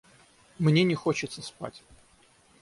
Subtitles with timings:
[0.57, 1.83] Мне не хочется спать.